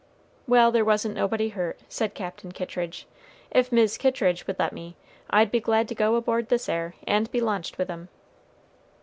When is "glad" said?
5.59-5.87